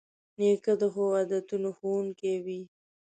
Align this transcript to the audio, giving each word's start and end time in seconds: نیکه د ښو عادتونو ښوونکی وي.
نیکه 0.37 0.73
د 0.81 0.83
ښو 0.93 1.03
عادتونو 1.17 1.69
ښوونکی 1.77 2.33
وي. 2.45 2.61